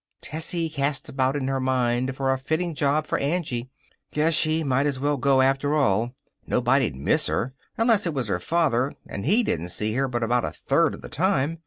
[0.19, 3.69] Tessie cast about in her mind for a fitting job for Angie.
[4.11, 6.15] Guess she might's well go, after all.
[6.47, 10.43] Nobody'd miss her, unless it was her father, and he didn't see her but about
[10.43, 11.59] a third of the time.